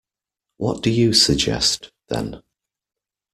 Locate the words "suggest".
1.13-1.91